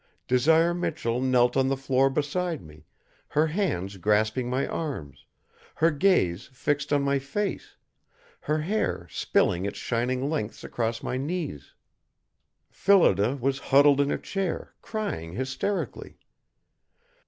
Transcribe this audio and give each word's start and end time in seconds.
Desire 0.27 0.73
Michell 0.73 1.21
knelt 1.21 1.55
on 1.55 1.67
the 1.67 1.77
floor 1.77 2.09
beside 2.09 2.63
me, 2.63 2.87
her 3.27 3.45
hands 3.45 3.97
grasping 3.97 4.49
my 4.49 4.65
arms, 4.65 5.27
her 5.75 5.91
gaze 5.91 6.47
fixed 6.51 6.91
on 6.91 7.03
my 7.03 7.19
face, 7.19 7.75
her 8.39 8.61
hair 8.61 9.05
spilling 9.11 9.63
its 9.63 9.77
shining 9.77 10.27
lengths 10.27 10.63
across 10.63 11.03
my 11.03 11.17
knees. 11.17 11.75
Phillida 12.71 13.35
was 13.39 13.59
huddled 13.69 14.01
in 14.01 14.09
a 14.09 14.17
chair, 14.17 14.73
crying 14.81 15.33
hysterically. 15.33 16.17